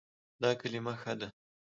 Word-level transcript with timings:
دا 0.41 0.49
کلمه 0.59 0.93
ښه 1.01 1.13
ده 1.19 1.27